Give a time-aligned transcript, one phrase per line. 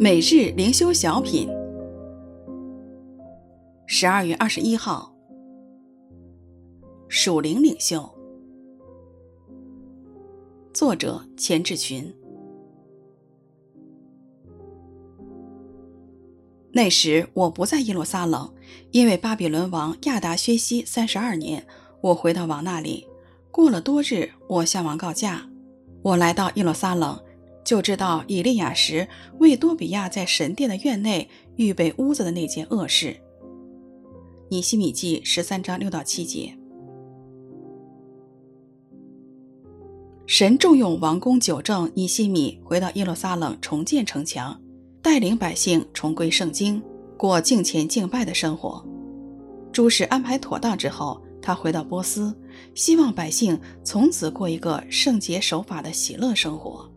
[0.00, 1.48] 每日灵修小品，
[3.86, 5.14] 十二月二十一号，
[7.08, 8.10] 属灵领袖，
[10.72, 12.12] 作者钱志群。
[16.72, 18.52] 那时我不在耶路撒冷，
[18.90, 21.64] 因为巴比伦王亚达薛西三十二年，
[22.00, 23.06] 我回到王那里。
[23.52, 25.48] 过了多日，我向王告假，
[26.02, 27.16] 我来到耶路撒冷。
[27.64, 33.16] 就知道以利亚时为多比亚在神殿的院内预备屋子的那件恶事。
[34.50, 36.56] 尼希米记十三章六到七节。
[40.26, 44.58] 神重用王公九正尼希米回到耶路撒冷重建城墙，
[45.02, 46.82] 带领百姓重归圣经，
[47.16, 48.84] 过敬虔敬拜的生活。
[49.72, 52.34] 诸事安排妥当之后，他回到波斯，
[52.74, 56.90] 希望百姓从此过一个圣洁守法的喜乐生活。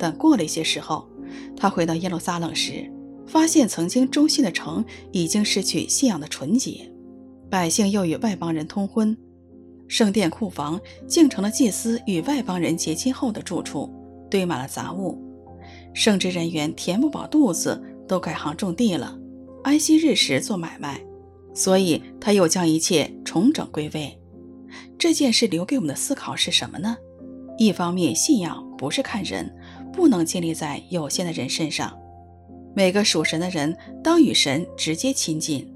[0.00, 1.06] 但过了一些时候，
[1.54, 2.90] 他回到耶路撒冷时，
[3.26, 6.90] 发现曾经忠心的城已经失去信仰的纯洁，
[7.50, 9.14] 百姓又与外邦人通婚，
[9.86, 13.92] 圣殿库房竟成了祭司与外邦人结亲后的住处，
[14.30, 15.22] 堆满了杂物，
[15.92, 19.18] 圣职人员填不饱肚子，都改行种地了，
[19.62, 20.98] 安息日时做买卖，
[21.52, 24.18] 所以他又将一切重整归位。
[24.98, 26.96] 这件事留给我们的思考是什么呢？
[27.58, 29.54] 一方面，信仰不是看人。
[29.92, 31.96] 不能建立在有限的人身上。
[32.74, 35.66] 每个属神的人当与神直接亲近，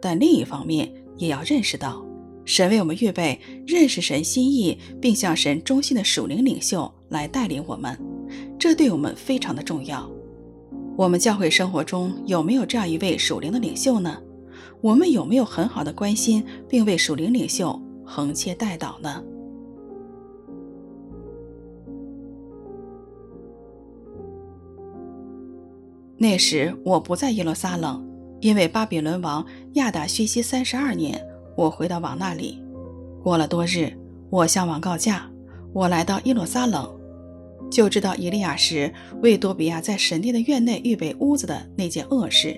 [0.00, 2.04] 但另一方面也要认识到，
[2.44, 7.96] 神为我们预备认识神心意并向神忠心的属灵领袖来带领我们，
[8.58, 10.10] 这对我们非常的重要。
[10.96, 14.20] 我们教会生活中有没有这样一位属灵的领袖呢？
[14.80, 19.22] 我们有没有很好的关心并为属灵领袖横切代祷呢？
[26.22, 28.00] 那时我不在耶路撒冷，
[28.40, 31.20] 因为巴比伦王亚达薛西三十二年，
[31.56, 32.62] 我回到王那里。
[33.24, 33.92] 过了多日，
[34.30, 35.28] 我向王告假，
[35.72, 36.88] 我来到耶路撒冷，
[37.68, 42.56] 就知道以利亚实为多比亚在神殿的院内预备屋子的那件恶事。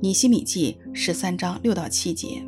[0.00, 2.42] 尼希米记十三章六到七节。